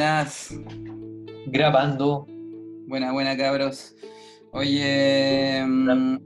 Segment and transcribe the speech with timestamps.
[0.00, 0.58] Buenas.
[1.48, 2.26] Grabando.
[2.86, 3.94] Buena, buena, cabros.
[4.50, 6.16] Oye, mm,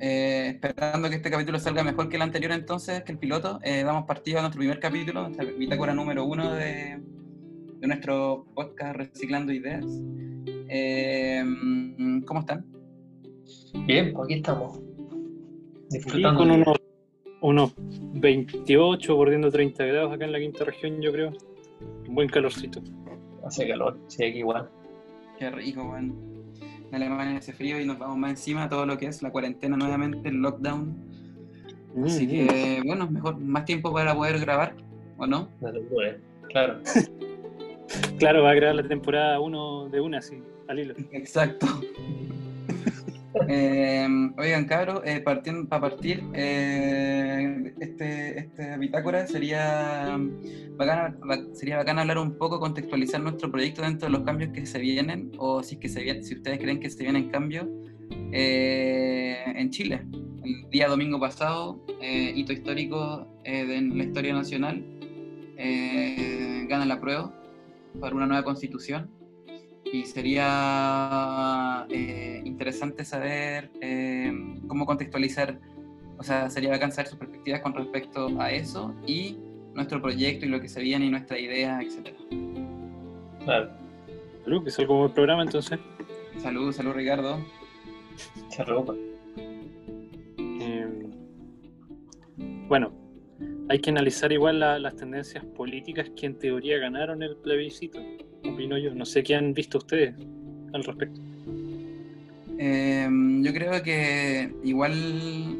[0.00, 3.84] eh, esperando que este capítulo salga mejor que el anterior entonces, que el piloto, eh,
[3.84, 7.00] damos partido a nuestro primer capítulo, nuestra bitácora número uno de,
[7.78, 9.84] de nuestro podcast Reciclando Ideas.
[10.68, 12.66] Eh, mm, ¿Cómo están?
[13.86, 14.78] Bien, pues aquí estamos.
[15.90, 16.40] Sí, Disfrutando.
[16.40, 16.76] con unos,
[17.40, 17.72] unos
[18.14, 21.32] 28, bordeando 30 grados acá en la quinta región, yo creo.
[21.80, 22.80] Un buen calorcito.
[23.44, 24.68] Hace calor, sí, aquí igual.
[25.38, 26.14] Qué rico, weón.
[26.88, 29.76] En Alemania hace frío y nos vamos más encima todo lo que es la cuarentena
[29.76, 30.96] nuevamente, el lockdown.
[32.04, 34.74] Así Mm, que, bueno, mejor, más tiempo para poder grabar,
[35.18, 35.48] ¿o no?
[36.48, 36.80] Claro.
[38.18, 40.94] Claro, va a crear la temporada 1 de una, así, al hilo.
[41.12, 41.66] Exacto.
[43.48, 50.18] Eh, oigan, cabros, eh, partiendo, para partir, eh, este, este bitácora sería
[50.76, 54.64] bacán, ba- sería bacán hablar un poco, contextualizar nuestro proyecto dentro de los cambios que
[54.66, 57.66] se vienen, o si, es que se si ustedes creen que se vienen cambios
[58.32, 60.02] eh, en Chile.
[60.44, 64.82] El día domingo pasado, eh, hito histórico eh, de la historia nacional,
[66.68, 67.32] gana la prueba
[68.00, 69.08] para una nueva constitución
[69.92, 74.32] y sería eh, interesante saber eh,
[74.66, 75.58] cómo contextualizar,
[76.18, 79.38] o sea, sería bacán saber sus perspectivas con respecto a eso y
[79.74, 82.14] nuestro proyecto y lo que se viene y nuestra idea, etc.
[83.44, 83.70] Claro.
[84.44, 85.78] Salud, que salga como el programa entonces.
[86.38, 87.44] Salud, salud Ricardo.
[88.66, 88.94] Ropa.
[90.38, 91.10] Eh,
[92.68, 92.92] bueno,
[93.68, 97.98] hay que analizar igual la- las tendencias políticas que en teoría ganaron el plebiscito,
[98.44, 98.94] opino yo.
[98.94, 100.14] No sé qué han visto ustedes
[100.72, 101.20] al respecto.
[102.58, 103.06] Eh,
[103.42, 104.92] yo creo que igual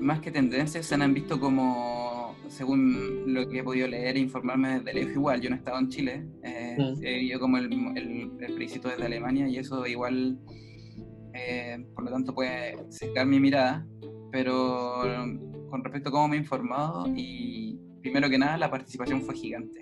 [0.01, 4.79] más que tendencias se han visto como, según lo que he podido leer e informarme
[4.79, 7.05] desde lejos igual, yo no he estado en Chile, eh, Mm.
[7.05, 7.67] he vivido como el,
[7.97, 10.39] el, el plebiscito desde Alemania y eso igual,
[11.35, 13.86] eh, por lo tanto puede secar mi mirada,
[14.33, 15.01] pero
[15.69, 17.66] con respecto a cómo me he informado y
[18.06, 19.80] primero que nada la participación fue gigante.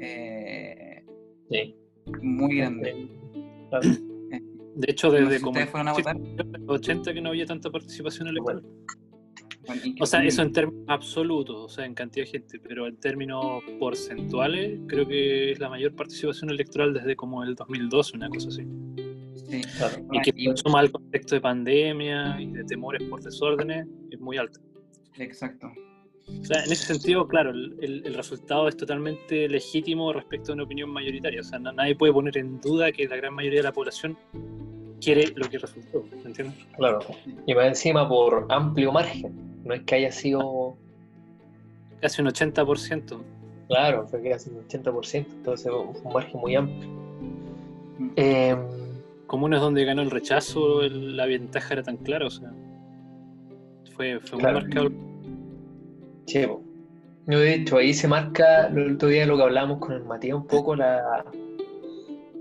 [0.00, 1.04] Eh,
[1.50, 1.76] Sí.
[2.22, 3.08] muy grande.
[3.68, 3.88] Claro.
[4.76, 6.16] De hecho, No sé desde si como a votar.
[6.18, 8.62] los 80 que no había tanta participación electoral.
[9.66, 12.96] Bueno, O sea, eso en términos absolutos, o sea, en cantidad de gente, pero en
[12.96, 18.48] términos porcentuales, creo que es la mayor participación electoral desde como el 2012, una cosa
[18.48, 18.62] así.
[19.48, 19.60] Sí.
[19.78, 20.06] Claro.
[20.12, 24.36] Y que Y- suma al contexto de pandemia y de temores por desórdenes, es muy
[24.38, 24.58] alta.
[25.18, 25.70] Exacto.
[26.26, 30.54] O sea, en ese sentido, claro, el, el- el resultado es totalmente legítimo respecto a
[30.54, 31.40] una opinión mayoritaria.
[31.40, 34.16] O sea, na- nadie puede poner en duda que la gran mayoría de la población
[35.00, 36.56] quiere lo que resultó, ¿me entiendes?
[36.76, 37.00] Claro.
[37.46, 39.34] Y más encima por amplio margen.
[39.64, 40.76] No es que haya sido.
[42.00, 43.22] Casi un 80%.
[43.68, 45.26] Claro, fue casi un 80%.
[45.30, 46.88] Entonces fue un margen muy amplio.
[47.98, 48.10] Mm.
[48.16, 48.56] Eh,
[49.26, 52.52] Comunes donde ganó el rechazo, el- la ventaja era tan clara, o sea,
[53.96, 54.60] fue, fue Claro.
[54.60, 54.90] muy marcado.
[56.26, 56.62] Po.
[57.26, 60.36] Yo de hecho ahí se marca el otro día lo que hablamos con el Matías
[60.36, 61.24] un poco la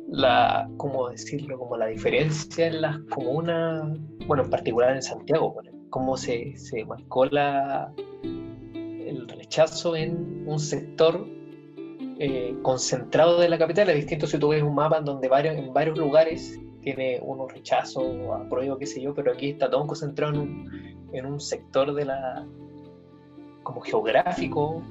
[0.10, 5.56] la cómo decirlo como la diferencia en las comunas bueno en particular en Santiago
[5.90, 7.92] cómo se, se marcó la
[8.24, 11.26] el rechazo en un sector
[12.20, 15.56] eh, concentrado de la capital es distinto si tú ves un mapa en donde varios
[15.56, 20.44] en varios lugares tiene uno rechazo apruebo qué sé yo pero aquí está todo concentrado
[21.14, 22.46] en un sector de la
[23.64, 24.84] como geográfico.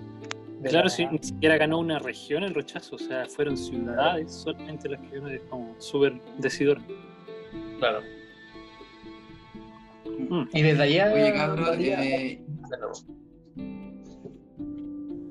[0.62, 4.88] Claro, la- sí, ni siquiera ganó una región el rechazo, o sea, fueron ciudades solamente
[4.88, 6.78] las que ganó, es como súper decidor.
[7.78, 8.00] Claro.
[10.28, 10.42] Mm.
[10.52, 11.12] Y desde allá.
[11.12, 12.42] Oye, varía- eh,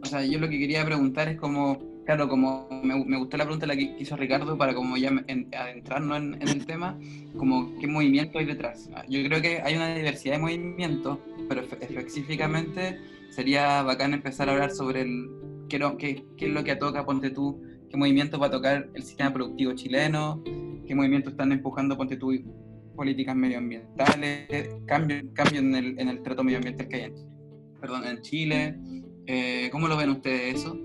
[0.04, 3.46] o sea, yo lo que quería preguntar es como, claro, como me, me gustó la
[3.46, 6.98] pregunta la que hizo Ricardo para como ya en- adentrarnos en, en el tema,
[7.38, 8.90] como qué movimiento hay detrás.
[9.08, 13.00] Yo creo que hay una diversidad de movimientos, pero espe- específicamente
[13.32, 15.30] sería bacán empezar a hablar sobre el,
[15.68, 15.78] qué,
[16.38, 20.44] es lo que toca, ponte tú, qué movimientos va a tocar el sistema productivo chileno,
[20.86, 22.34] qué movimientos están empujando, ponte tú,
[22.96, 27.16] políticas medioambientales, cambio, cambio en, el, en el trato medioambiental que hay en,
[27.80, 28.76] perdón, en Chile.
[29.26, 30.78] Eh, ¿Cómo lo ven ustedes eso?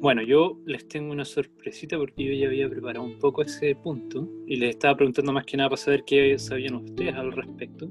[0.00, 4.28] Bueno, yo les tengo una sorpresita porque yo ya había preparado un poco ese punto
[4.46, 7.88] y les estaba preguntando más que nada para saber qué sabían ustedes al respecto.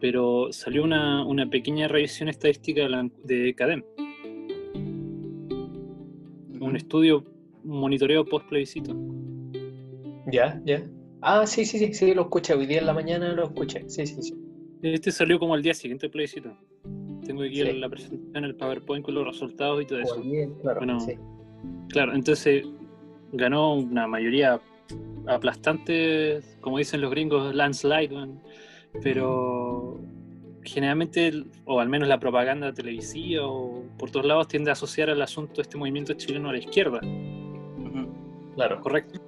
[0.00, 2.88] Pero salió una, una pequeña revisión estadística
[3.24, 3.82] de, CADEM,
[6.60, 7.24] un estudio,
[7.64, 8.94] un monitoreo post plebiscito.
[10.30, 10.86] Ya, ya.
[11.20, 12.54] Ah, sí, sí, sí, sí, lo escuché.
[12.54, 13.88] Hoy día en la mañana lo escuché.
[13.88, 14.34] Sí, sí, sí.
[14.82, 16.56] Este salió como al día siguiente del plebiscito.
[17.24, 17.72] Tengo aquí Sí.
[17.72, 20.22] la presentación, el PowerPoint con los resultados y todo eso.
[20.62, 21.14] Claro, Bueno, sí.
[21.88, 22.64] Claro, entonces
[23.32, 24.60] ganó una mayoría
[25.26, 28.10] aplastante, como dicen los gringos, landslide,
[29.02, 29.67] pero
[30.68, 31.32] generalmente,
[31.64, 35.54] o al menos la propaganda televisiva o por todos lados, tiende a asociar al asunto
[35.56, 37.00] de este movimiento chileno a la izquierda.
[38.54, 38.80] Claro.
[38.80, 39.20] ¿Correcto?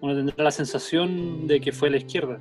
[0.00, 2.40] Uno tendrá la sensación de que fue la izquierda.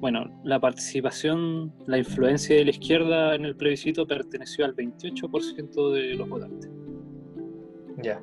[0.00, 6.14] Bueno, la participación, la influencia de la izquierda en el plebiscito perteneció al 28% de
[6.14, 6.70] los votantes.
[8.02, 8.22] Ya.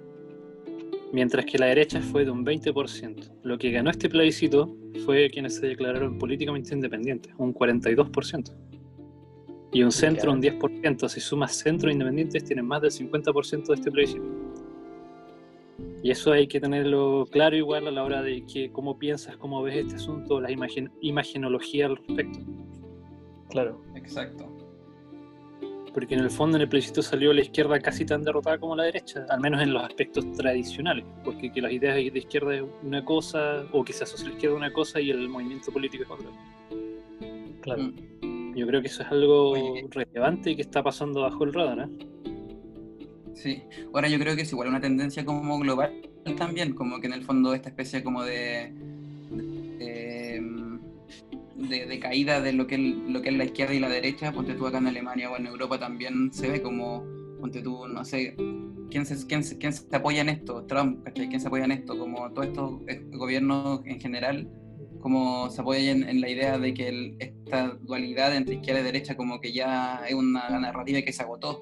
[1.12, 3.32] Mientras que la derecha fue de un 20%.
[3.44, 4.74] Lo que ganó este plebiscito
[5.06, 8.65] fue quienes se declararon políticamente independientes, un 42%.
[9.76, 11.10] Y un centro, un 10%.
[11.10, 14.24] Si sumas centros independientes, tienen más del 50% de este plebiscito.
[16.02, 19.62] Y eso hay que tenerlo claro igual a la hora de que cómo piensas, cómo
[19.64, 22.40] ves este asunto, la imagen, imagenología al respecto.
[23.50, 23.82] Claro.
[23.96, 24.50] Exacto.
[25.94, 28.84] Porque en el fondo en el plebiscito salió la izquierda casi tan derrotada como la
[28.84, 33.04] derecha, al menos en los aspectos tradicionales, porque que las ideas de izquierda es una
[33.04, 36.10] cosa, o que se asocia a la izquierda una cosa y el movimiento político es
[36.12, 36.30] otra.
[37.60, 37.84] Claro.
[37.84, 38.15] Mm.
[38.56, 39.86] Yo creo que eso es algo Oye.
[39.90, 41.90] relevante y que está pasando bajo el radar.
[41.90, 42.06] ¿eh?
[43.34, 43.62] Sí,
[43.94, 45.92] ahora yo creo que es igual una tendencia como global
[46.38, 48.74] también, como que en el fondo esta especie como de
[49.78, 50.42] de,
[51.56, 54.32] de- de caída de lo que, es, lo que es la izquierda y la derecha,
[54.32, 57.04] ponte tú acá en Alemania o en Europa también se ve como,
[57.40, 58.36] ponte tú, no sé,
[58.90, 60.64] ¿quién se, quién, quién se apoya en esto?
[60.64, 61.06] Trump.
[61.14, 61.98] ¿Quién se apoya en esto?
[61.98, 64.48] Como todos estos eh, gobiernos en general,
[65.06, 68.86] como se apoyan en, en la idea de que el- esta dualidad entre izquierda y
[68.86, 71.62] derecha como que ya es una narrativa que se agotó.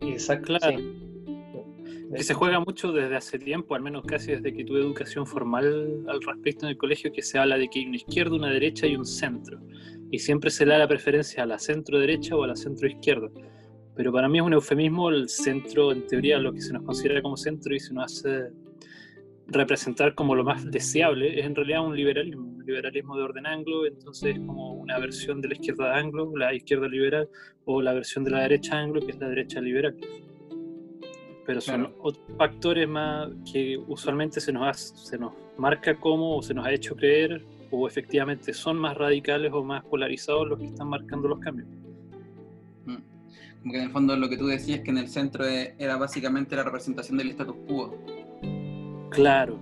[0.00, 0.46] Exacto.
[0.56, 0.78] Claro.
[0.78, 2.14] sí.
[2.16, 6.02] que se juega mucho desde hace tiempo, al menos casi desde que tuve educación formal
[6.08, 8.86] al respecto en el colegio, que se habla de que hay una izquierda, una derecha
[8.86, 9.60] y un centro.
[10.10, 12.88] Y siempre se le da la preferencia a la centro derecha o a la centro
[12.88, 13.28] izquierda.
[13.96, 17.20] Pero para mí es un eufemismo el centro, en teoría, lo que se nos considera
[17.20, 18.44] como centro y se nos hace
[19.48, 23.86] representar como lo más deseable, es en realidad un liberalismo, un liberalismo de orden anglo,
[23.86, 27.28] entonces es como una versión de la izquierda anglo, la izquierda liberal,
[27.64, 29.96] o la versión de la derecha anglo, que es la derecha liberal
[31.46, 31.96] pero son Claro.
[32.00, 36.72] otros factores más que usualmente se nos, se nos marca como o se nos ha
[36.72, 41.38] hecho creer o efectivamente son más radicales o más polarizados los que están marcando los
[41.38, 41.68] cambios.
[42.84, 42.96] Mm.
[43.60, 45.96] Como que en el fondo lo que tú decías que en el centro e- era
[45.96, 47.96] básicamente la representación del status quo,
[49.10, 49.58] Claro,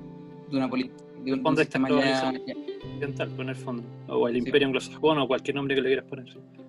[0.51, 4.39] de una política, de un, Fondo sistema ya, en el fondo, o el Sí.
[4.47, 6.27] imperio anglosajón o cualquier nombre que le quieras poner.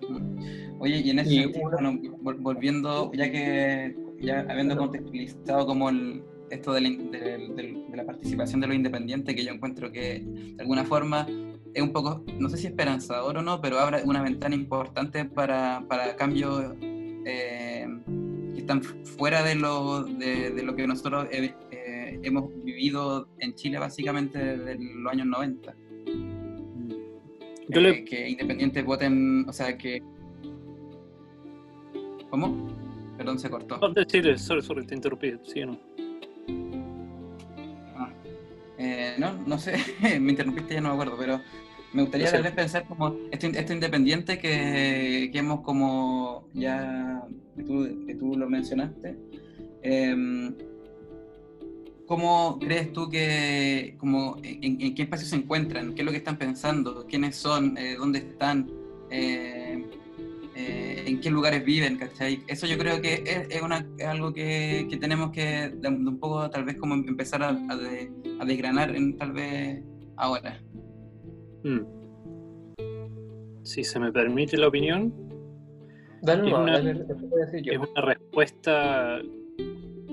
[0.10, 0.81] Mm.
[0.81, 6.24] Oye, y en ese Y bueno, vol- volviendo, ya que ya habiendo contextualizado como el,
[6.50, 10.83] esto de la, de la participación de los independientes, que yo encuentro que de alguna
[10.83, 11.27] forma
[11.74, 15.83] es un poco, no sé si esperanzador o no, pero abre una ventana importante para,
[15.88, 16.74] para cambios
[17.25, 17.88] eh,
[18.54, 21.27] que están fuera de lo, de, de lo que nosotros
[22.27, 25.75] hemos vivido en Chile básicamente desde los años 90.
[27.68, 30.01] Yo Eh, que independientes voten, o sea, que...
[32.30, 32.68] ¿Cómo?
[33.18, 33.80] Perdón, se cortó.
[33.81, 35.80] oh, de Chile, sorry, sorry, te interrumpí, sí o no.
[37.95, 38.12] Ah.
[38.77, 39.77] Eh, no, no sé,
[40.19, 41.42] me interrumpiste, ya no me acuerdo, pero
[41.94, 47.24] me gustaría No tal vez pensar como esto, esto independiente que, que hemos como ya,
[47.55, 49.15] que tú, que tú lo mencionaste.
[49.82, 50.53] em,
[52.07, 55.93] ¿Cómo crees tú que, como, en, en qué espacio se encuentran?
[55.95, 57.05] ¿Qué es lo que están pensando?
[57.07, 57.77] ¿Quiénes son?
[57.77, 58.69] Eh, ¿Dónde están?
[59.09, 59.83] Eh,
[60.55, 61.97] eh, ¿En qué lugares viven?
[61.97, 62.41] ¿cachai?
[62.47, 65.88] Eso yo creo que es, es una, es algo que, que tenemos que de, de
[65.89, 69.81] un poco tal vez como empezar a, a de- a desgranar en, tal vez
[70.17, 70.62] ahora.
[71.63, 71.79] Mm.
[73.63, 75.12] Si se me permite la opinión,
[76.21, 79.19] Dale, Es una- dale, es una respuesta,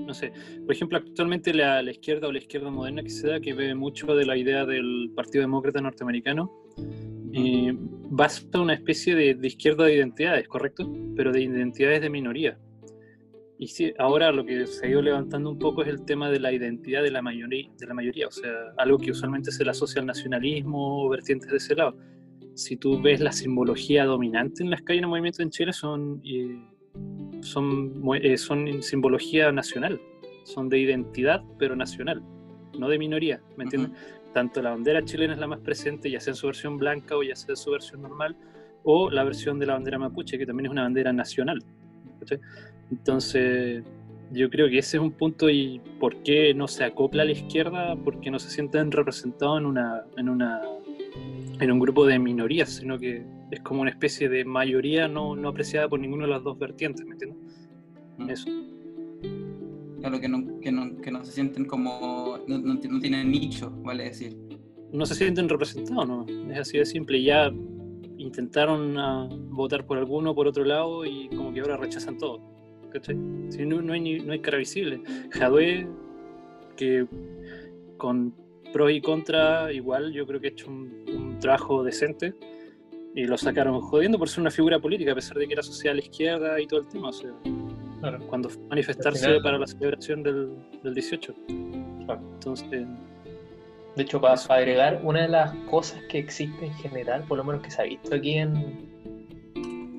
[0.05, 0.31] no sé,
[0.65, 3.73] por ejemplo, actualmente la, la izquierda o la izquierda moderna que se da, que ve
[3.75, 6.51] mucho de la idea del Partido Demócrata Norteamericano,
[7.33, 10.91] eh, basa una especie de, de izquierda de identidades, ¿correcto?
[11.15, 12.57] Pero de identidades de minoría.
[13.57, 16.39] Y sí, ahora lo que se ha ido levantando un poco es el tema de
[16.39, 19.71] la identidad de la mayoría, de la mayoría o sea, algo que usualmente se le
[19.71, 21.97] asocia al nacionalismo o vertientes de ese lado.
[22.55, 26.55] Si tú ves la simbología dominante en las calles del movimiento en Chile, son, eh,
[27.43, 29.99] son, eh, son simbología nacional,
[30.43, 32.21] son de identidad, pero nacional,
[32.77, 33.91] no de minoría, ¿me entiendes?
[34.33, 37.23] Tanto la bandera chilena es la más presente, ya sea en su versión blanca o
[37.23, 38.35] ya sea en su versión normal,
[38.83, 41.63] o la versión de la bandera mapuche, que también es una bandera nacional.
[42.19, 42.39] ¿cachai?
[42.91, 43.83] Entonces,
[44.31, 47.31] yo creo que ese es un punto y por qué no se acopla a la
[47.31, 50.61] izquierda, porque no se sienten representados en una, en una
[51.59, 55.49] en un grupo de minorías, sino que es como una especie de mayoría no, no
[55.49, 57.39] apreciada por ninguna de las dos vertientes, ¿me entiendes?
[58.17, 58.29] Mm.
[58.29, 58.49] Eso.
[59.99, 63.71] Claro, que no, que no, que no se sienten como, no, no, no tienen nicho,
[63.83, 64.35] vale decir.
[64.91, 66.25] No se sienten representados, ¿no?
[66.51, 67.23] Es así de simple.
[67.23, 67.51] Ya
[68.17, 72.41] intentaron uh, votar por alguno por otro lado y como que ahora rechazan todo.
[72.91, 73.17] ¿Cachai?
[73.49, 75.01] Si no, no, hay, ni- no hay cara visible.
[75.31, 75.87] Jadwe,
[76.75, 77.07] que
[77.97, 78.35] con
[78.73, 82.33] pros y contras, igual yo creo que ha hecho un, un trabajo decente
[83.15, 85.99] y lo sacaron jodiendo por ser una figura política, a pesar de que era social
[85.99, 87.09] izquierda y todo el tema.
[87.09, 87.31] O sea,
[88.01, 88.19] Claro.
[88.27, 90.49] cuando fue a manifestarse final- para la celebración del,
[90.83, 91.33] del 18.
[92.05, 92.21] Claro.
[92.33, 92.85] Entonces,
[93.95, 97.61] De hecho, para, agregar, una de las cosas que existe en general, por lo menos
[97.61, 98.91] que se ha visto aquí en,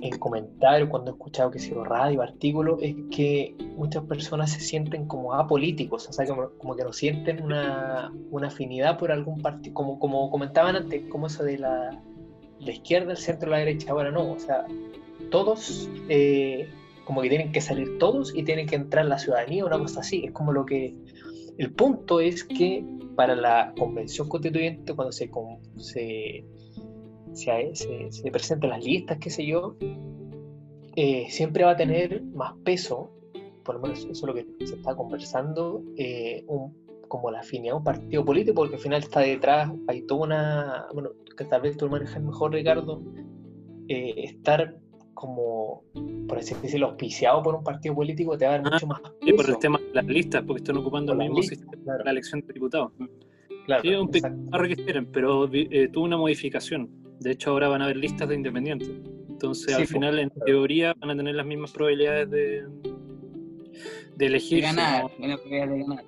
[0.05, 5.07] en comentarios, cuando he escuchado que sea radio, artículos, es que muchas personas se sienten
[5.07, 9.73] como apolíticos, o sea, como, como que no sienten una, una afinidad por algún partido,
[9.73, 12.03] como, como comentaban antes, como eso de la,
[12.61, 14.67] la izquierda, el centro, la derecha, ahora no, o sea,
[15.31, 16.69] todos eh,
[17.07, 20.23] como que tienen que salir todos y tienen que entrar la ciudadanía, una cosa así,
[20.27, 20.95] es como lo que...
[21.57, 22.85] El punto es que
[23.17, 25.61] para la convención constituyente, cuando se, con-
[27.35, 29.77] se, se, se- se presentan las listas, qué sé yo,
[30.97, 33.11] eh, siempre va a tener más peso,
[33.65, 36.73] por lo menos eso es lo que se está conversando, eh, un-
[37.09, 40.87] como la afinidad a un partido político, porque al final está detrás, hay toda una,
[40.93, 43.03] bueno, que tal vez tú manejas mejor, Ricardo,
[43.89, 44.79] eh, estar
[45.13, 45.83] como,
[46.29, 49.01] por así decirlo, auspiciado por un partido político te va a dar Ah, mucho más
[49.23, 49.59] sí, por el peso.
[49.59, 51.85] tema de las listas, porque están ocupando el mismo sistema claro.
[51.99, 52.93] para la elección de diputados.
[53.67, 56.89] Claro, Sí, un pequeño pero eh, tuvo una modificación.
[57.25, 58.91] De hecho, ahora van a haber listas de independientes.
[59.29, 62.67] Entonces, Sí, al final, en teoría, van a tener las mismas probabilidades de, de
[64.17, 64.63] De elegir.
[64.63, 66.05] ganar, tiene probabilidad de ganar.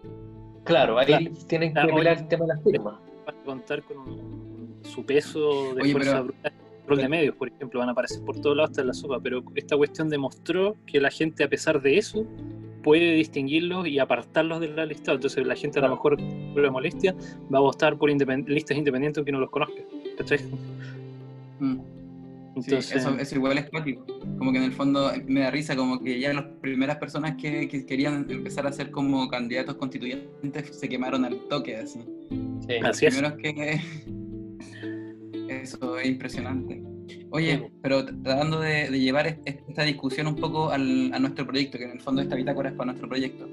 [0.65, 1.31] Claro, ahí Claro.
[1.49, 2.11] tienen que oye.
[2.13, 2.95] el tema de las firmas.
[3.27, 6.53] Van a contar con un- su peso de Oye, fuerza pero- brutal.
[6.87, 9.19] Rol de medios, por ejemplo, van a aparecer por todos lados hasta en la sopa,
[9.21, 12.25] pero esta cuestión demostró que la gente, a pesar de eso,
[12.85, 15.11] puede distinguirlos y apartarlos de la lista.
[15.13, 16.17] Entonces, la gente a lo mejor,
[16.55, 17.13] por la molestia,
[17.53, 19.83] va a votar por independ- listas independientes aunque no los conozca.
[20.17, 20.39] ¿Cachai?
[21.61, 21.81] Mm.
[22.59, 24.07] Sí, Entonces, eso, eso igual es cuático.
[24.39, 27.69] Como que en el fondo me da risa, como que ya las primeras personas que,
[27.69, 32.01] que querían empezar a ser como candidatos constituyentes se quemaron al toque, así.
[32.67, 32.77] Sí.
[32.83, 33.21] Así es.
[33.43, 33.81] que.
[35.49, 36.83] Eso es impresionante.
[37.31, 41.79] Oye, pero tratando de, de llevar est- esta discusión un poco al- a nuestro proyecto,
[41.79, 43.49] que en el fondo esta bitácora es para nuestro proyecto.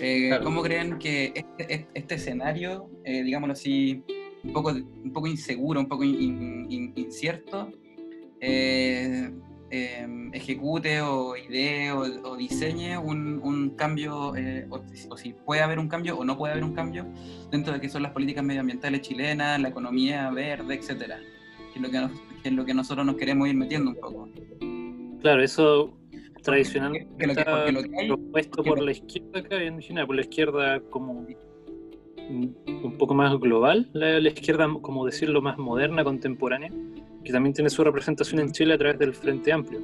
[0.00, 0.44] eh, Claro.
[0.44, 4.02] ¿Cómo creen que este, este- este escenario, eh, digámoslo así,
[4.46, 7.70] un poco, un poco inseguro, un poco in- in- incierto,
[8.40, 9.30] eh,
[9.70, 15.32] eh, ejecute o idee o, o diseñe un, un cambio, eh, o, si- o si
[15.32, 17.04] puede haber un cambio o no puede haber un cambio
[17.50, 21.18] dentro de que son las políticas medioambientales chilenas, la economía verde, etcétera,
[21.72, 22.12] que es lo que, nos-
[22.42, 24.28] que es lo que nosotros nos queremos ir metiendo un poco.
[25.20, 25.92] claro, eso
[26.42, 29.80] tradicionalmente que lo que- está porque lo que hay- propuesto por la izquierda acá en
[29.80, 31.26] China, por la izquierda como
[32.28, 36.70] un poco más global, la, la izquierda, como decirlo, más moderna, contemporánea,
[37.24, 39.80] que también tiene su representación en Chile a través del Frente Amplio.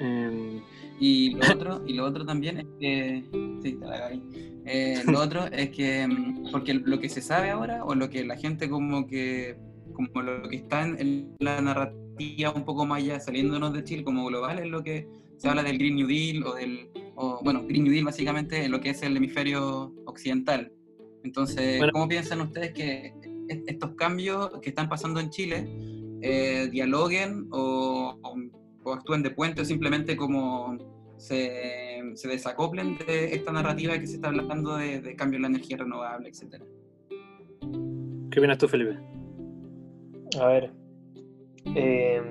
[0.00, 0.60] Em,
[1.00, 3.24] Y lo otro, y lo otro también es que.
[3.62, 3.78] Sí.
[4.64, 6.06] Eh, lo otro es que.
[6.06, 9.56] mm, Porque lo que se sabe ahora, o lo que la gente como que.
[9.92, 14.24] Como lo que está en, la narrativa un poco más allá, saliéndonos de Chile como
[14.26, 16.88] global, es lo que se habla del Green New Deal, o del.
[17.14, 20.72] O, bueno, Green New Deal básicamente en lo que es el hemisferio occidental.
[21.24, 21.92] Entonces, Bueno.
[21.92, 23.14] ¿cómo piensan ustedes que
[23.48, 25.68] est- estos cambios que están pasando en Chile
[26.22, 28.36] eh, dialoguen o, o-
[28.84, 30.76] o actúen de puente o simplemente como
[31.16, 35.48] se, se desacoplen de esta narrativa que se está hablando de, de cambio en la
[35.48, 36.64] energía renovable, etcétera.
[38.30, 38.98] ¿Qué opinas tú, Felipe?
[40.40, 40.72] A ver.
[41.76, 42.22] eh,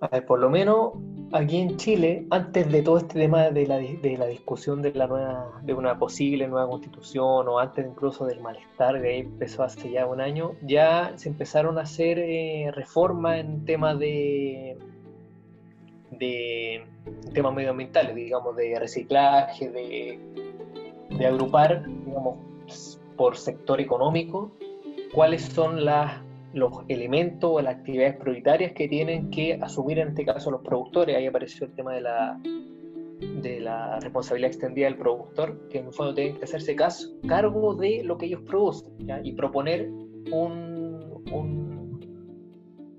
[0.00, 0.92] a ver, por lo menos
[1.32, 5.06] aquí en Chile, antes de todo este tema de la, de la discusión de la
[5.06, 10.06] nueva, de una posible nueva constitución, o antes incluso del malestar que empezó hace ya
[10.06, 14.78] un año, ya se empezaron a hacer eh, reformas en temas de
[16.18, 16.84] de
[17.32, 20.18] temas medioambientales, digamos, de reciclaje, de,
[21.10, 22.38] de agrupar, digamos,
[23.16, 24.52] por sector económico,
[25.12, 26.20] cuáles son las,
[26.56, 31.14] los elementos o las actividades prioritarias que tienen que asumir en este caso los productores.
[31.16, 32.40] Ahí apareció el tema de la,
[33.42, 37.74] de la responsabilidad extendida del productor, que en el fondo tienen que hacerse caso, cargo
[37.74, 39.88] de lo que ellos producen y proponer
[40.32, 42.00] un-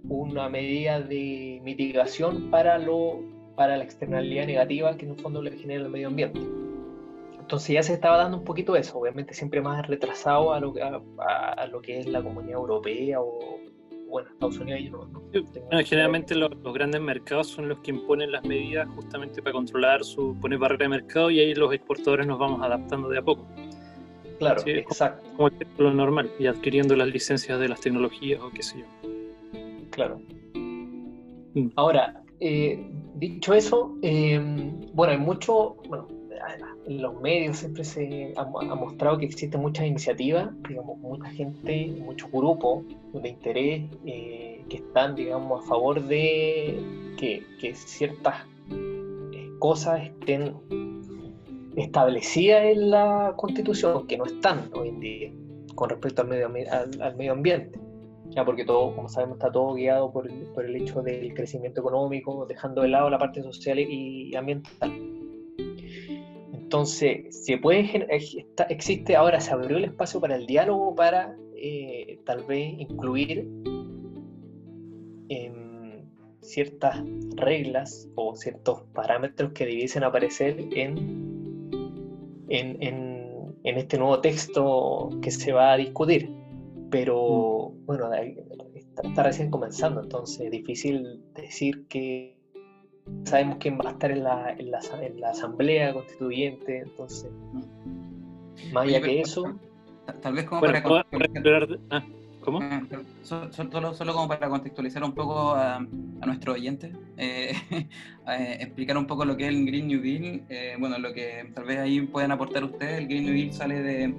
[0.09, 3.19] una medida de mitigación para, lo,
[3.55, 6.39] para la externalidad negativa que en el fondo le genera el medio ambiente.
[7.47, 10.81] Entonces ya se estaba dando un poquito eso, obviamente siempre más retrasado a lo que,
[10.81, 10.99] a,
[11.53, 13.39] a lo que es la comunidad europea o,
[14.09, 17.69] bueno, Estados Unidos yo no, no Sí, tengo bueno, generalmente los, los grandes mercados son
[17.69, 21.55] los que imponen las medidas justamente para controlar su poner barrera de mercado y ahí
[21.55, 23.47] los exportadores nos vamos adaptando de a poco,
[24.39, 28.49] Claro, sí, exacto, como el lo normal, y adquiriendo las licencias de las tecnologías o
[28.49, 29.09] qué sé yo.
[29.91, 30.19] claro.
[31.53, 31.69] Mm.
[31.77, 34.37] Ahora, eh, dicho eso, eh,
[34.93, 36.16] bueno, hay mucho, bueno,
[36.85, 42.31] en los medios siempre se ha, mostrado que existen muchas iniciativas, digamos, mucha gente, muchos
[42.31, 46.79] grupos de interés eh, que están, digamos, a favor de
[47.17, 47.43] que,
[47.75, 50.55] ciertas eh, cosas estén
[51.75, 55.31] establecidas en la Constitución, que no están hoy en día
[55.75, 57.79] con respecto al medio, ambiente.
[58.29, 62.81] Ya porque todo, como sabemos, está todo guiado por el hecho del crecimiento económico, dejando
[62.81, 65.16] de lado la parte social y ambiental.
[66.67, 72.19] Entonces, se puede, está- existe ahora, se abrió el espacio para el diálogo para eh,
[72.25, 73.47] tal vez incluir
[75.29, 76.01] em,
[76.41, 77.01] ciertas
[77.37, 80.97] reglas o ciertos parámetros que debiesen aparecer en,
[82.49, 86.29] en, en- en este nuevo texto que se va a discutir.
[86.91, 88.37] Pero bueno, de ahí-
[88.75, 92.36] está, está recién comenzando, entonces es difícil decir que
[93.25, 97.29] sabemos quién va a estar en la, en la, en la asamblea constituyente, entonces,
[98.71, 99.43] más allá que eso,
[100.05, 101.79] ta- Tal vez como Bueno, para ¿puedo contextualizar- aclarar?
[101.89, 102.03] Ah,
[102.41, 102.59] ¿Cómo?
[102.61, 102.81] Ah,
[103.23, 107.51] so- so- Solo, solo como para contextualizar un poco a, a nuestro oyente, eh,
[108.29, 110.43] eh, explicar un poco lo que es el Green New Deal.
[110.49, 113.81] eh, bueno, lo que tal vez ahí pueden aportar ustedes, el Green New Deal sale
[113.81, 114.13] de.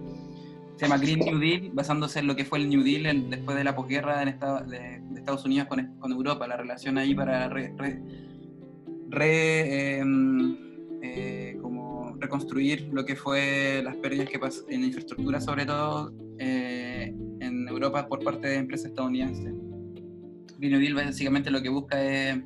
[0.77, 3.57] Se llama Green New Deal, basándose en lo que fue el New Deal en- después
[3.57, 7.15] de la posguerra en Esta- de, de Estados Unidos con, con Europa, la relación ahí
[7.15, 8.01] para re- re-
[9.09, 10.57] re, em,
[11.03, 17.15] eh, como reconstruir lo que fue las pérdidas que pasó en infraestructura, sobre todo eh,
[17.41, 19.55] en Europa por parte de empresas estadounidenses.
[20.59, 22.39] Green New Deal básicamente lo que busca es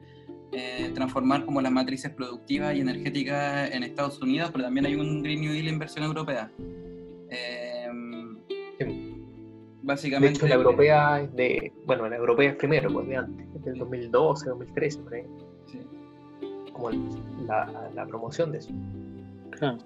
[0.53, 5.23] eh, transformar como las matrices productivas y energéticas en Estados Unidos, pero también hay un
[5.23, 6.53] Green New Deal en versión europea.
[7.31, 7.73] Eh,
[8.79, 8.85] Sí.
[8.85, 9.15] de
[9.83, 10.39] básicamente...
[10.39, 13.79] hecho la europea es de, bueno, la europea es primero, pues de antes, es del
[13.79, 15.25] 2012, 2013, por ahí.
[16.73, 17.01] Como el-
[17.47, 18.71] la, la promoción de eso.
[19.51, 19.79] Claro.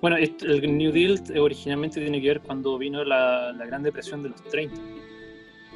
[0.00, 4.28] Bueno, el New Deal originalmente tiene que ver cuando vino la, la Gran Depresión de
[4.30, 4.76] los 30,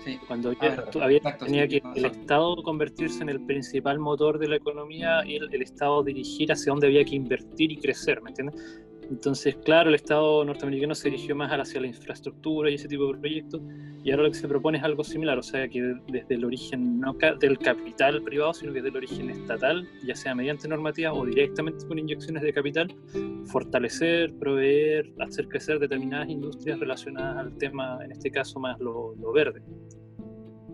[0.04, 0.18] sí.
[0.26, 2.04] cuando Ah, Exacto, tenía sí, que el.
[2.04, 6.70] Estado convertirse en el principal motor de la economía y el, el Estado dirigir hacia
[6.72, 8.80] dónde había que invertir y crecer, ¿me entiendes?
[9.10, 13.18] Entonces, claro, el Estado norteamericano se dirigió más hacia la infraestructura y ese tipo de
[13.18, 13.62] proyectos,
[14.04, 17.00] y ahora lo que se propone es algo similar, o sea, que desde el origen
[17.00, 21.86] no del capital privado, sino que del origen estatal, ya sea mediante normativas o directamente
[21.86, 22.94] con inyecciones de capital,
[23.46, 29.32] fortalecer, proveer, hacer crecer determinadas industrias relacionadas al tema, en este caso más lo, lo
[29.32, 29.62] verde.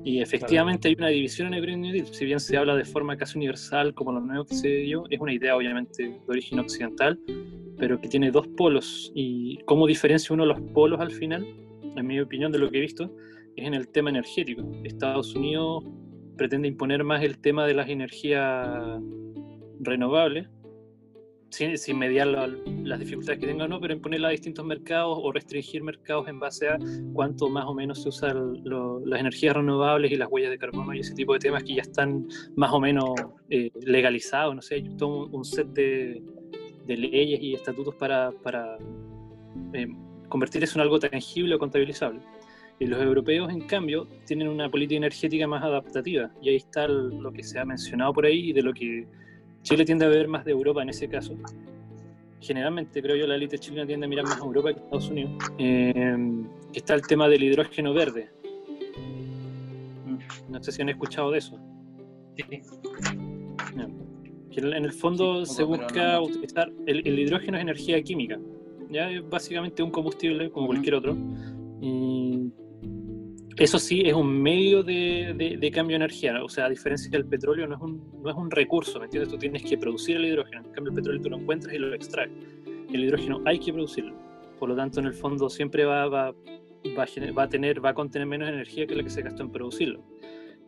[0.05, 2.85] Y efectivamente hay una división en el Green New Deal, si bien se habla de
[2.85, 6.59] forma casi universal como lo nuevo que se dio, es una idea obviamente de origen
[6.59, 7.19] occidental,
[7.79, 9.11] pero que tiene dos polos.
[9.15, 11.47] ¿Y cómo diferencia uno de los polos al final?
[11.97, 13.11] En mi opinión, de lo que he visto,
[13.57, 14.63] es en el tema energético.
[14.85, 15.85] Estados Unidos
[16.37, 19.01] pretende imponer más el tema de las energías
[19.81, 20.49] renovables,
[21.55, 22.49] sin, sin mediar la-
[22.83, 26.69] las dificultades que tengan, no, pero imponerla a distintos mercados o restringir mercados en base
[26.69, 26.79] a
[27.13, 28.63] cuánto más o menos se usan
[29.05, 31.83] las energías renovables y las huellas de carbono y ese tipo de temas que ya
[31.83, 33.11] están más o menos
[33.51, 36.23] eh, legalizados, no sé, hay todo un, set de,
[36.87, 38.77] de leyes y estatutos para, para
[39.73, 39.87] eh,
[40.29, 42.21] convertir eso en algo tangible o contabilizable.
[42.81, 46.33] Y los europeos, en cambio, tienen una política energética más adaptativa.
[46.43, 49.07] Y ahí está lo que se ha mencionado por ahí de lo que
[49.65, 51.35] Chile tiende a ver más de Europa en ese caso.
[52.41, 55.09] Generalmente, creo yo, la élite chilena tiende a mirar más a Europa que a Estados
[55.09, 55.33] Unidos.
[55.59, 56.17] Eh,
[56.75, 58.29] está el tema del hidrógeno verde.
[60.51, 61.59] No sé si han escuchado de eso.
[64.51, 68.01] Que en el fondo Sí, se poco, busca no- utilizar el, el hidrógeno es energía
[68.03, 68.39] química,
[68.91, 71.17] ya es básicamente un combustible como cualquier otro.
[71.81, 72.34] Y
[73.57, 77.11] eso sí es un medio de, de- de cambio de energía, o sea, a diferencia
[77.11, 79.31] del petróleo no es, un, no es un recurso, ¿me entiendes?
[79.31, 81.95] Tú tienes que producir el hidrógeno, en cambio el petróleo tú lo encuentras y lo
[81.95, 82.31] extraes.
[82.93, 84.15] El hidrógeno hay que producirlo,
[84.59, 87.95] por lo tanto en el fondo siempre va, va, va, va a tener, va a
[87.95, 90.01] contener menos energía que la que se gastó en producirlo.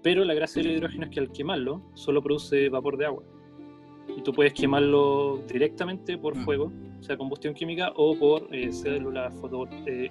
[0.03, 3.25] Pero la gracia del hidrógeno es que al quemarlo solo produce vapor de agua.
[4.16, 6.44] Y tú puedes quemarlo directamente por Mm.
[6.44, 9.66] fuego, o sea, combustión química, o por eh, células foto...
[9.87, 10.11] eh,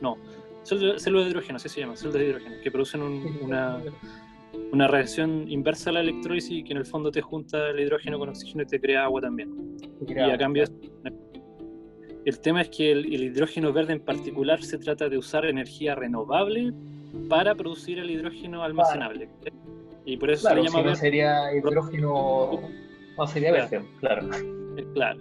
[0.00, 0.16] no,
[0.62, 3.78] células de hidrógeno, así se llama, células de hidrógeno, que producen un- una,
[4.72, 8.28] una reacción inversa a la electrólisis que en el fondo te junta el hidrógeno con
[8.28, 9.50] oxígeno y te crea agua también.
[10.08, 10.64] Y a cambio,
[12.24, 15.94] el tema es que el, el hidrógeno verde en particular se trata de usar energía
[15.94, 16.72] renovable
[17.28, 19.28] para producir el hidrógeno almacenable.
[20.04, 22.60] Y por eso Claro, se le si llama no sería hidrógeno,
[23.18, 23.68] no sería Claro.
[23.70, 24.28] verde, claro.
[24.76, 25.20] Eh, Claro.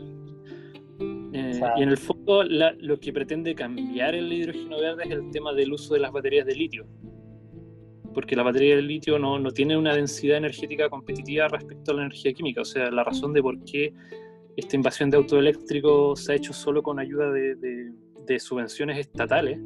[1.34, 5.12] Eh, sea- y en el fondo la- lo que pretende cambiar el hidrógeno verde es
[5.12, 6.86] el tema del uso de las baterías de litio.
[8.14, 12.02] Porque la batería de litio no, no tiene una densidad energética competitiva respecto a la
[12.02, 12.62] energía química.
[12.62, 13.94] O sea, la razón de por qué
[14.58, 17.92] esta invasión de auto eléctrico se ha hecho solo con ayuda de, de-
[18.28, 19.60] de subvenciones estatales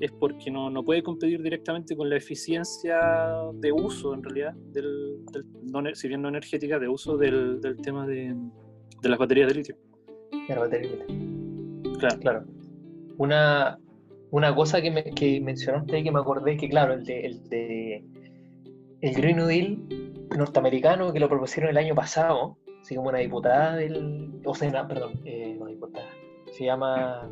[0.00, 2.98] es porque no, no puede competir directamente con la eficiencia
[3.54, 7.76] de uso, en realidad, del, del- no si bien no energética, de uso del, del
[7.76, 8.34] tema de,
[9.02, 9.76] de las baterías de litio.
[10.48, 11.43] Era batería de litio.
[12.08, 12.20] Claro.
[12.20, 12.44] Claro.
[13.18, 13.78] Una,
[14.30, 17.48] una cosa que, me- que mencionaste ahí que me acordé que, claro, el de, el
[17.48, 18.04] de
[19.00, 19.78] el Green New Deal
[20.36, 24.40] norteamericano que lo propusieron el año pasado, así como una diputada del.
[24.44, 26.08] O sea, perdón, eh, no diputada.
[26.52, 27.28] Se llama.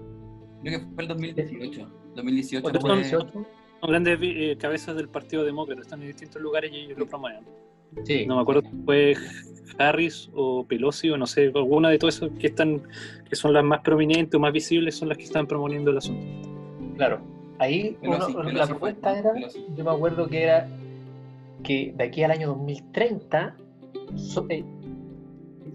[0.62, 1.88] Creo que fue el 2018.
[2.14, 3.32] 2018 Otro fue- 2018.
[3.80, 7.44] Son grandes eh, cabezas del Partido Demócrata, están en distintos lugares y ellos lo promueven.
[8.05, 8.26] Sí.
[8.26, 9.14] No me acuerdo si fue
[9.78, 12.83] Harris o Pelosi o no sé, alguna de todos esos que están,
[13.28, 16.24] que son las más prominentes o más visibles son las que están promoviendo el asunto.
[16.96, 17.20] Claro.
[17.59, 19.64] Ahí Pelosi- uno- Pelosi la propuesta era, Pelosi.
[19.76, 20.68] yo me acuerdo que era
[21.62, 23.57] que de aquí al año 2030,
[24.16, 24.64] so- eh,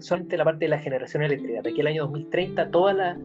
[0.00, 3.18] solamente la parte de la generación eléctrica, de aquí al año 2030 toda la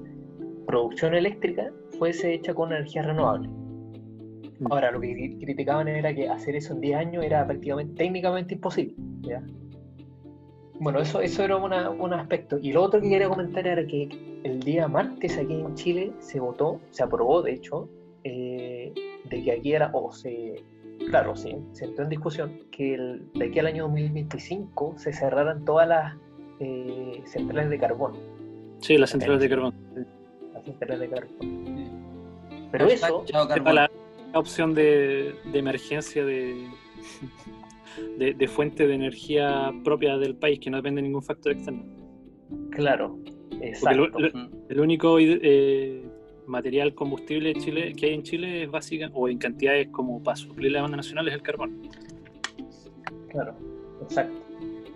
[0.65, 3.49] producción eléctrica fuese hecha con energía renovable.
[4.69, 8.53] Ahora, lo que cri- criticaban era que hacer eso en 10 años era prácticamente técnicamente
[8.55, 8.95] imposible.
[9.21, 9.41] ¿ya?
[10.79, 12.57] Bueno, eso, eso era una- un aspecto.
[12.61, 14.09] Y lo otro que quería comentar era que
[14.43, 17.87] el día martes aquí en Chile se votó, se aprobó de hecho,
[18.23, 18.93] eh,
[19.29, 20.61] de que aquí era, o se,
[21.09, 25.63] claro, sí, se entró en discusión, que el- de aquí al año 2025 se cerraran
[25.65, 26.15] todas las
[26.59, 28.13] eh, centrales de carbón.
[28.79, 29.73] Sí, las centrales de carbón.
[30.53, 32.69] Las centrales de carbón.
[32.71, 33.65] Pero Hashtag eso, chao carbón.
[34.39, 36.67] Opción de, de emergencia de,
[38.17, 41.83] de, de fuente de energía propia del país que no depende de ningún factor externo.
[42.71, 43.19] claro,
[43.61, 44.17] exacto.
[44.69, 46.03] el único eh,
[46.47, 50.71] material combustible Chile, que hay en Chile es básica, o en cantidades como para suplir
[50.71, 51.81] la banda nacional, es el carbón.
[53.29, 53.55] Claro,
[54.01, 54.39] exacto.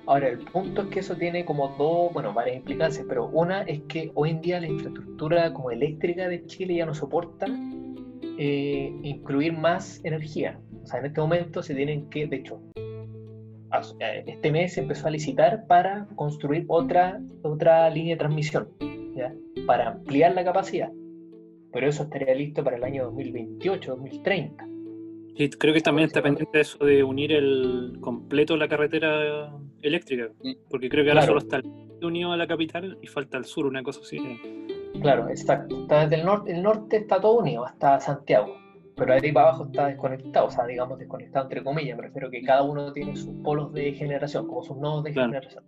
[0.05, 3.81] Ahora, el punto es que eso tiene como dos, bueno, varias implicancias, pero una es
[3.89, 7.45] que hoy en día la infraestructura como eléctrica de Chile ya no soporta
[8.37, 10.59] eh, incluir más energía.
[10.83, 12.61] O sea, en este momento se tienen que, de hecho,
[13.99, 18.69] eh, este mes se empezó a licitar para construir otra, otra línea de transmisión,
[19.15, 19.33] ¿ya?
[19.65, 20.91] Para ampliar la capacidad.
[21.73, 24.67] Pero eso estaría listo para el año 2028, 2030.
[25.35, 30.57] Y creo que también está pendiente eso de unir el completo la carretera eléctrica, Sí.
[30.69, 31.39] porque creo que ahora Claro.
[31.39, 34.17] solo está el unido a la capital y falta el sur, una cosa así.
[35.01, 35.81] Claro, exacto.
[35.83, 38.55] Está desde el norte, el norte está todo unido, hasta Santiago.
[38.95, 42.41] Pero ahí para abajo está desconectado, o sea, digamos desconectado entre comillas, me refiero que
[42.41, 45.27] cada uno tiene sus polos de generación, como sus nodos de Claro.
[45.29, 45.63] generación.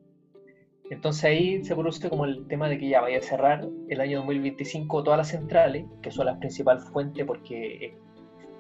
[0.90, 4.18] Entonces ahí se produce como el tema de que ya vaya a cerrar el año
[4.20, 7.94] 2025 todas las centrales, que son las principales fuentes porque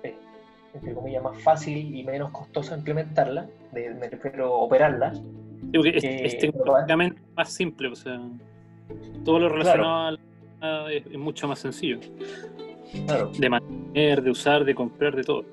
[0.04, 0.14] es,
[0.76, 5.20] entre comillas, más fácil y menos costoso implementarlas, de- me refiero a operarlas.
[5.74, 8.20] Es, Eh, es pero- tecnológicamente más simple, o sea,
[9.26, 10.18] todo lo relacionado a, a-
[10.62, 12.00] es, es mucho más sencillo
[13.06, 15.46] Claro, de mantener, de usar, de comprar, de todo.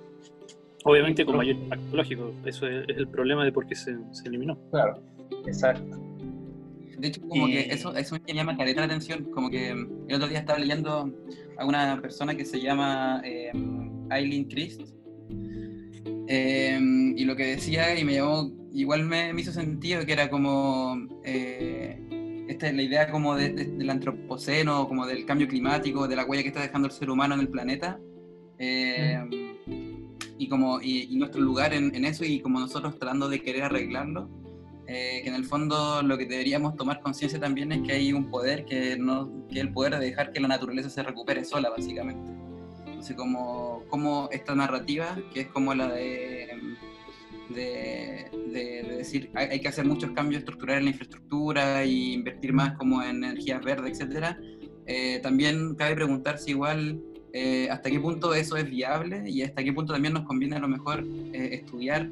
[0.85, 4.29] Obviamente con mayor impacto lógico, eso es, es el problema de por qué se, se
[4.29, 4.59] eliminó.
[4.71, 5.03] claro,
[5.47, 5.99] exacto.
[6.99, 9.25] De hecho, como Y- que eso, eso me llama caleta la atención.
[9.25, 11.13] Como que el otro día estaba leyendo
[11.59, 13.51] a una persona que se llama eh,
[14.11, 14.81] Eileen Christ.
[16.29, 16.79] Eh,
[17.17, 20.97] y lo que decía, y me llamó, igual me, me hizo sentido, que era como
[21.25, 22.01] eh,
[22.57, 26.25] esta es la idea como de- de- del antropoceno, como del cambio climático, de la
[26.25, 27.99] huella que está dejando el ser humano en el planeta.
[28.59, 29.21] eh,
[30.39, 33.65] y como y, y nuestro lugar en, en eso y como nosotros tratando de querer
[33.65, 34.29] arreglarlo
[34.87, 38.31] eh, que en el fondo lo que deberíamos tomar conciencia también es que hay un
[38.31, 42.31] poder que no que el poder de dejar que la naturaleza se recupere sola básicamente
[42.87, 46.49] entonces como, como esta narrativa que es como la de
[47.51, 52.13] de, de- de decir hay, hay que hacer muchos cambios estructurales en la infraestructura y
[52.15, 54.39] invertir más como en energías verdes etcétera
[54.87, 57.01] eh, también cabe preguntarse igual
[57.33, 60.61] eh, hasta qué punto eso es viable y hasta qué punto también nos conviene a
[60.61, 62.09] lo mejor eh, estudiar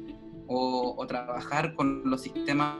[0.47, 2.75] o, o trabajar con los sistemas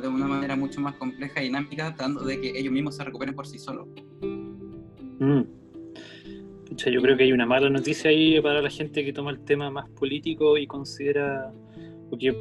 [0.00, 3.34] de una manera mucho más compleja y dinámica, tratando de que ellos mismos se recuperen
[3.34, 3.86] por sí solos.
[5.18, 5.42] Mm.
[6.68, 9.40] Pucha, yo creo que hay una mala noticia ahí para la gente que toma el
[9.40, 11.52] tema más político y considera.
[12.10, 12.34] Porque,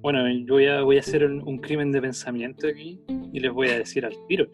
[0.00, 3.00] bueno, yo voy a, voy a hacer un, un crimen de pensamiento aquí
[3.32, 4.46] y les voy a decir al tiro.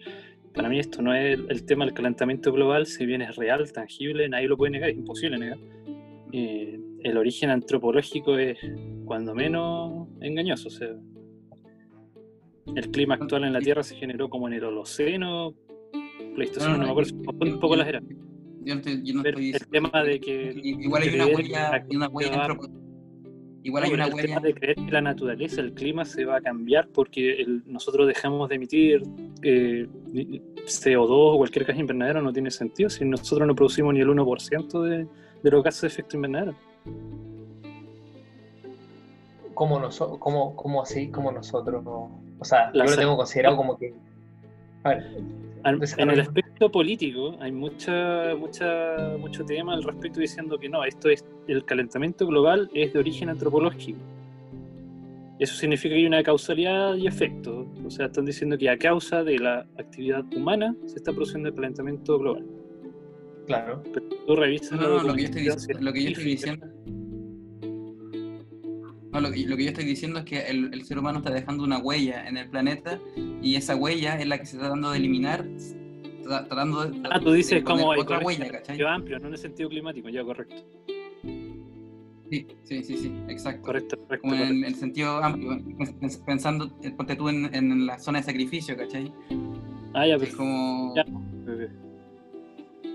[0.54, 3.70] Para mí, esto no es el, el tema del calentamiento global, si bien es real,
[3.72, 5.58] tangible, nadie lo puede negar, es imposible negar.
[6.32, 8.58] Eh, el origen antropológico es
[9.04, 10.68] cuando menos engañoso.
[10.68, 10.88] O sea,
[12.74, 15.54] el clima actual en la Tierra se generó como en el Holoceno,
[16.34, 18.02] Pleistoceno, no, no, me acuerdo, un poco las eras.
[18.62, 22.48] Yo no yo no estoy el tema de que igual hay una huella, una huella
[23.62, 26.36] igual hay una el huella tema de creer que la naturaleza, el clima se va
[26.36, 29.02] a cambiar porque el- nosotros dejamos de emitir
[29.42, 29.86] eh,
[30.66, 34.82] CO2 o cualquier gas invernadero no tiene sentido si nosotros no producimos ni el 1%
[34.82, 35.06] de,
[35.42, 36.54] de los gases de efecto invernadero.
[39.54, 41.08] ¿Cómo, noso- cómo, cómo así?
[41.08, 41.82] como nosotros?
[41.86, 43.92] O sea, La yo lo tengo considerado como que.
[44.84, 45.04] A ver,
[45.62, 50.82] Al- En el aspecto político hay mucha, mucha, mucho tema al respecto diciendo que no,
[50.84, 53.98] esto es el calentamiento global es de origen antropológico.
[55.38, 57.66] Eso significa que hay una causalidad y efecto.
[57.84, 61.54] O sea, están diciendo que a causa de la actividad humana se está produciendo el
[61.54, 62.44] calentamiento global.
[63.46, 63.82] claro.
[63.92, 66.08] Pero tú revisas No, no, no, lo que yo estoy, documentación dic- lo que yo
[66.08, 66.79] estoy científica, diciendo.
[69.20, 71.30] No, lo, que, lo que yo estoy diciendo es que el, el ser humano está
[71.30, 72.98] dejando una huella en el planeta
[73.42, 75.44] y esa huella es la que se está tratando de eliminar,
[76.24, 77.00] tra- tratando de.
[77.10, 78.80] Ah, tú dices como otra huella, ¿cachai?
[78.82, 80.54] amplio, no en el sentido climático, ya correcto.
[82.30, 83.62] Sí, sí, sí, sí, exacto.
[83.62, 84.28] Correcto, correcto.
[84.28, 88.24] Como en el sentido amplio, pens- pensando, eh, ponte tú en, en la zona de
[88.24, 89.12] sacrificio, ¿cachai?
[89.92, 90.38] Ah, ya, Es perfecto.
[90.38, 90.94] como.
[90.96, 91.04] Ya.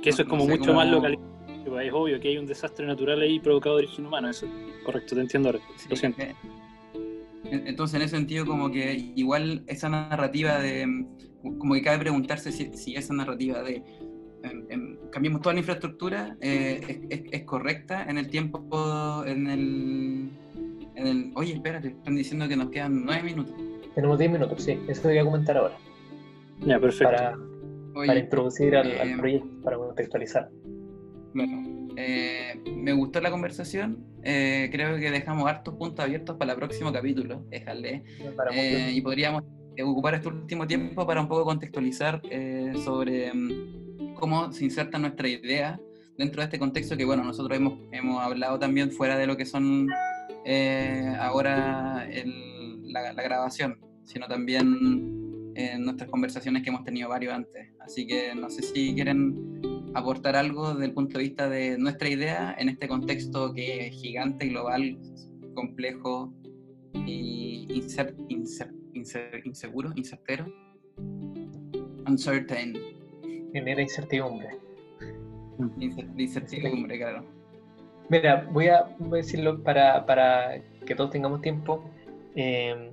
[0.01, 1.34] Que eso es No como sé, mucho como- más localizado.
[1.79, 4.47] Es obvio que hay un desastre natural ahí provocado de origen humano, eso.
[4.85, 5.59] Correcto, te entiendo ahora.
[5.77, 6.21] Sí, Lo siento.
[6.21, 6.35] eh,
[7.45, 10.85] en- Entonces, en ese sentido, como que igual esa narrativa de.
[10.87, 11.07] mm,
[11.59, 13.83] Como que cabe preguntarse si, si esa narrativa de.
[14.43, 19.23] em, em, cambiemos toda la infraestructura eh, es, es- es correcta en el tiempo.
[19.27, 20.29] En el,
[20.95, 21.31] en el.
[21.35, 23.53] Oye, espérate, están diciendo que nos quedan nueve minutos.
[23.93, 24.77] Tenemos 10 minutos, sí.
[24.87, 25.77] Eso te voy a comentar ahora.
[26.65, 27.13] Ya, perfecto.
[27.13, 27.37] Para,
[27.95, 30.49] Oye, para introducir al, al eh, proyecto, para contextualizar.
[31.35, 34.05] Bueno, eh, me gustó la conversación.
[34.23, 37.43] eh, creo que dejamos hartos puntos abiertos para el próximo capítulo.
[37.49, 38.03] Déjale.
[38.53, 39.43] Eh, y podríamos
[39.75, 44.97] eh, ocupar este último tiempo para un poco contextualizar eh, sobre mm, cómo se inserta
[44.97, 45.79] nuestra idea
[46.17, 49.45] dentro de este contexto que, bueno, nosotros hemos, hemos hablado también fuera de lo que
[49.45, 49.87] son
[50.45, 57.33] eh, ahora el- la, la grabación, sino también en nuestras conversaciones que hemos tenido varios
[57.33, 57.73] antes.
[57.81, 59.61] Así que no sé si quieren
[59.95, 63.95] aportar algo desde el punto de vista de nuestra idea en este contexto que es
[63.95, 64.97] gigante, global,
[65.53, 66.33] complejo
[66.93, 70.45] y incer- incer- incer- inseguro, incertero.
[72.07, 72.73] Uncertain.
[73.53, 74.49] Genera incertidumbre.
[76.17, 77.25] Incertidumbre, claro.
[78.09, 81.89] Mira, voy a, voy a decirlo para, para que todos tengamos tiempo.
[82.35, 82.91] Eh,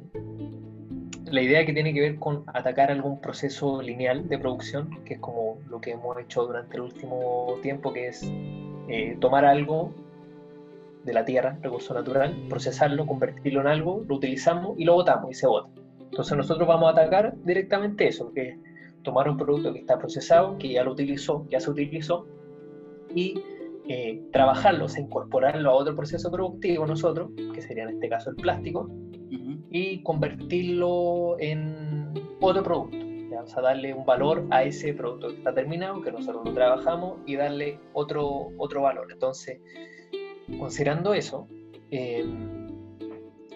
[1.32, 5.20] la idea que tiene que ver con atacar algún proceso lineal de producción, que es
[5.20, 8.30] como lo que hemos hecho durante el último tiempo, que es
[8.88, 9.94] eh, tomar algo
[11.04, 15.34] de la tierra, recurso natural, procesarlo, convertirlo en algo, lo utilizamos y lo botamos y
[15.34, 15.70] se bota.
[16.00, 18.56] Entonces nosotros vamos a atacar directamente eso, que es
[19.02, 22.26] tomar un producto que está procesado, que ya lo utilizó, ya se utilizó,
[23.14, 23.42] y
[23.88, 28.28] eh, trabajarlo, o sea, incorporarlo a otro proceso productivo nosotros, que sería en este caso
[28.28, 28.90] el plástico.
[29.72, 32.96] Y convertirlo en otro producto.
[33.30, 33.42] ¿ya?
[33.42, 37.18] O sea, darle un valor a ese producto que está terminado, que nosotros lo trabajamos,
[37.26, 39.08] y darle otro, otro valor.
[39.10, 39.58] Entonces,
[40.58, 41.46] considerando eso,
[41.90, 42.24] eh,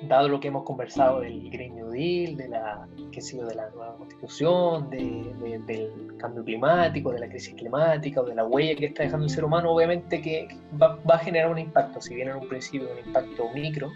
[0.08, 3.70] dado lo que hemos conversado del Green New Deal, de la, qué sé de la
[3.70, 8.74] nueva constitución, de- de- del cambio climático, de la crisis climática o de la huella
[8.76, 10.48] que está dejando el ser humano, obviamente que
[10.80, 13.88] va, va a generar un impacto, si bien en un principio un impacto micro,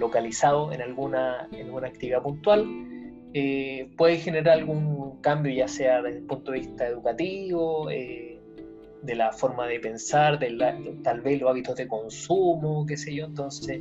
[0.00, 2.66] localizado en alguna, en alguna actividad puntual,
[3.34, 8.40] eh, puede generar algún cambio, ya sea desde el punto de vista educativo, eh,
[9.02, 13.14] de la forma de pensar, de la- tal vez los hábitos de consumo, qué sé
[13.14, 13.26] yo.
[13.26, 13.78] Entonces,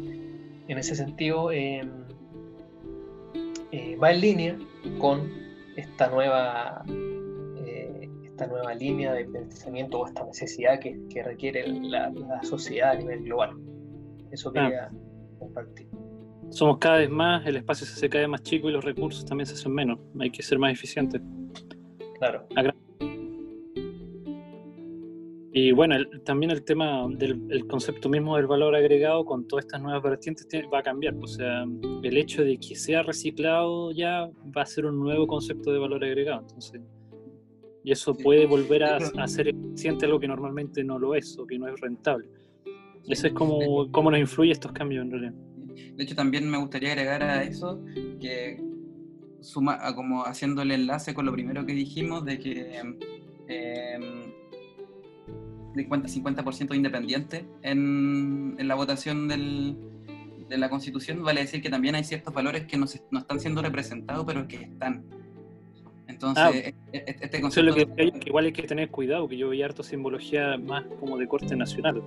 [0.68, 1.82] en ese sentido, eh,
[3.72, 4.58] eh, va en línea
[5.00, 5.30] con
[5.76, 6.84] esta nueva,
[8.24, 12.96] esta nueva línea de pensamiento o esta necesidad que, que requiere la, la sociedad a
[12.96, 13.52] nivel global.
[14.32, 14.54] Eso Ah.
[14.54, 14.90] quería
[15.40, 15.88] compartir.
[16.52, 19.24] Somos cada vez más, el espacio se hace cada vez más chico y los recursos
[19.26, 20.00] también se hacen menos.
[20.20, 21.22] Hay que ser más eficientes.
[22.18, 22.46] Claro.
[25.52, 29.66] Y bueno, el- también el tema del el concepto mismo del valor agregado con todas
[29.66, 31.16] estas nuevas vertientes tiene- va a cambiar.
[31.22, 31.66] O sea,
[32.04, 36.04] el hecho de que sea reciclado ya va a ser un nuevo concepto de valor
[36.04, 36.42] agregado.
[36.42, 36.82] Entonces,
[37.84, 41.46] y eso puede volver a, a ser eficiente algo que normalmente no lo es o
[41.48, 42.28] que no es rentable.
[43.08, 45.34] Eso es como cómo nos influye estos cambios en realidad.
[46.00, 47.78] De hecho, también me gustaría agregar a eso
[48.22, 48.58] que
[49.42, 52.96] suma, a como haciendo el enlace con lo primero que dijimos de que em,
[55.76, 59.76] 50% independiente en, en la votación del,
[60.48, 63.42] de la Constitución, vale decir que también hay ciertos valores que no, se- no están
[63.42, 65.04] siendo representados, pero que están.
[66.08, 68.64] Entonces, Ah, e- e- este Eso es concepto lo que, de- que igual hay que
[68.64, 72.02] tener cuidado, que yo veía harto simbología más como de corte nacional.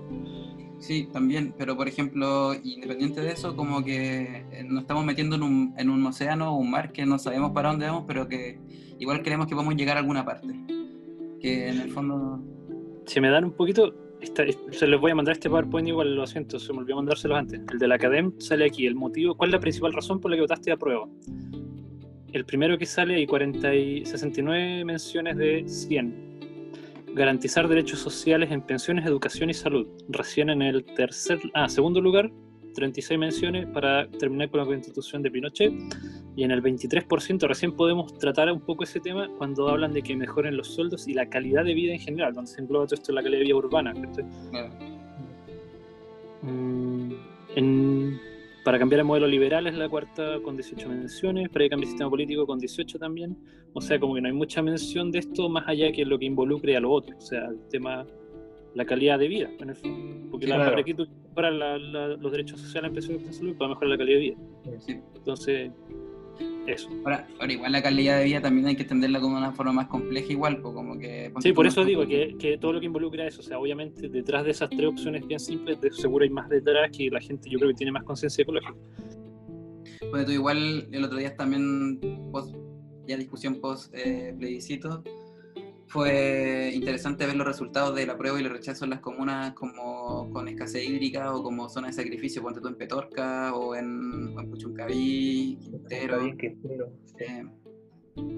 [0.83, 5.45] Sí, también, pero por ejemplo, independiente de eso, como que eh, nos estamos metiendo en
[5.45, 8.59] un, en un océano o un mar que no sabemos para dónde vamos, pero que
[8.99, 10.49] igual creemos que podemos llegar a alguna parte.
[11.41, 12.43] Que en el fondo...
[13.07, 13.95] Si me dan un poquito,
[14.73, 17.61] se les voy a mandar este PowerPoint igual, lo siento, se me olvidó mandárselos antes.
[17.73, 20.37] El de la Academ sale aquí, el motivo, ¿cuál es la principal razón por la
[20.37, 21.09] que votaste a prueba?
[22.33, 26.32] El primero que sale hay 40 y 69 menciones de 100.
[27.15, 29.87] Garantizar derechos sociales en pensiones, educación y salud.
[30.09, 32.31] Recién en el tercer, ah, segundo lugar,
[32.75, 35.73] 36 menciones para terminar con la constitución de Pinochet.
[36.37, 40.17] Y en el 23% recién podemos tratar un poco ese tema cuando hablan de que
[40.17, 43.11] mejoren los sueldos y la calidad de vida en general, donde se engloba todo esto
[43.11, 43.93] en la calidad de vida urbana.
[46.41, 47.13] Mm,
[47.57, 48.21] en-
[48.65, 52.11] para cambiar el modelo liberal es la cuarta con 18 menciones, para cambie el sistema
[52.11, 53.37] político con 18 también.
[53.75, 56.27] O sea, como que no hay mucha mención de esto más allá que lo que
[56.27, 58.07] involucre a lo otro, o sea, el tema,
[58.75, 60.31] la calidad de vida, en el fondo.
[60.31, 61.07] Porque Sí, la, claro.
[61.35, 64.37] para la- la- los derechos sociales en salud para mejorar la calidad de vida.
[64.79, 64.97] sí.
[65.17, 65.71] Entonces,
[66.67, 66.89] eso.
[67.05, 69.89] Ahora, ahora igual la calidad de vida también hay que entenderla como una forma más
[69.89, 71.33] compleja igual, pues como que...
[71.41, 74.45] Sí, por eso digo que, que todo lo que involucra eso, o sea, obviamente detrás
[74.45, 77.59] de esas tres opciones bien simples, de seguro hay más detrás que la gente yo
[77.59, 78.75] creo que tiene más conciencia ecológica.
[80.11, 82.55] Bueno, tú igual el otro día también, post,
[83.07, 85.03] ya discusión post eh, plebiscito,
[85.93, 90.31] fue interesante ver los resultados de la prueba y el rechazo en las comunas como
[90.31, 94.51] con escasez hídrica o como zona de sacrificio, ponte tú en Petorca o en, en
[94.51, 96.25] Puchuncaví, Quintero.
[96.25, 97.45] Eh,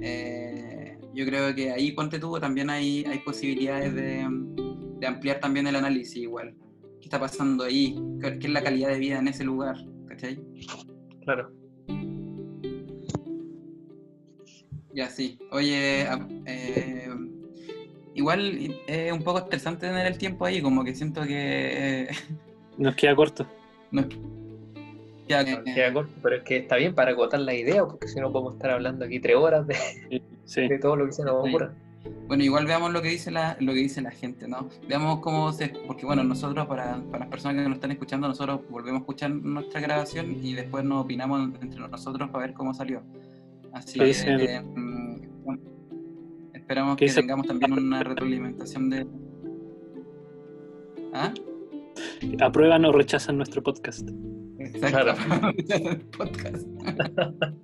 [0.02, 4.26] eh, yo creo que ahí, ponte tú, también hay, hay posibilidades de,
[4.98, 6.56] de ampliar también el análisis igual.
[7.00, 7.96] ¿Qué está pasando ahí?
[8.20, 9.76] ¿Qué, qué es la calidad de vida en ese lugar?
[10.08, 10.42] ¿Cachai?
[11.22, 11.52] Claro.
[14.92, 15.38] Ya, sí.
[15.50, 16.02] Oye,
[16.46, 17.13] eh,
[18.24, 22.02] igual es un poco estresante tener el tiempo ahí, como que siento que...
[22.02, 22.08] eh,
[22.78, 23.46] Nos queda corto.
[23.92, 24.08] no es-
[25.28, 28.08] ya, No, eh, queda corto, pero es que está bien para acotar la idea, porque
[28.08, 29.76] si no podemos estar hablando aquí tres horas de,
[30.44, 30.68] Sí.
[30.68, 31.48] de todo lo que se nos Sí.
[31.50, 31.72] ocurra.
[32.26, 34.68] Bueno, igual veamos lo que dice la, lo que dice la gente, ¿no?
[34.86, 35.68] Veamos cómo se...
[35.86, 39.30] Porque bueno, nosotros, para, para las personas que nos están escuchando, nosotros volvemos a escuchar
[39.30, 43.00] nuestra grabación y después nos opinamos entre nosotros para ver cómo salió.
[43.72, 44.62] Así ¿Qué que
[46.64, 49.06] esperamos ¿Qué que dice- tengamos también una retroalimentación de...
[51.12, 51.32] ¿Ah?
[52.40, 54.08] Aprueban o rechazan nuestro podcast.
[54.58, 55.14] Exacto.
[56.18, 56.66] Podcast.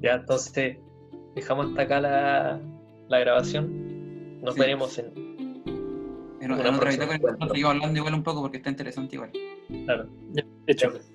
[0.00, 0.78] Ya, entonces,
[1.34, 2.58] dejamos hasta acá la,
[3.08, 4.40] la grabación.
[4.40, 4.60] Nos Sí.
[4.60, 5.06] veremos en.
[6.40, 9.30] En, en otra seguimos hablando igual un poco porque está interesante igual.
[9.84, 10.08] Claro.
[10.32, 10.86] Ya, hecho.
[10.86, 11.12] Ya, pues.